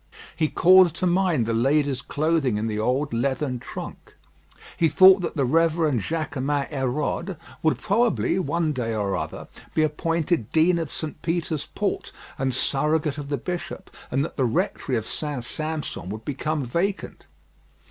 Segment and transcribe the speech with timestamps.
[0.35, 4.15] He called to mind the lady's clothing in the old leathern trunk.
[4.75, 10.51] He thought that the Reverend Jaquemin Hérode would probably one day or other be appointed
[10.51, 11.21] dean of St.
[11.21, 15.43] Peter's Port and surrogate of the bishop, and that the rectory of St.
[15.43, 17.27] Sampson would become vacant.